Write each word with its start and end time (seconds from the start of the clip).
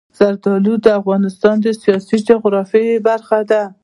زردالو 0.17 0.73
د 0.85 0.87
افغانستان 0.99 1.55
د 1.61 1.67
سیاسي 1.81 2.17
جغرافیه 2.27 2.95
برخه 3.07 3.39
ده. 3.49 3.61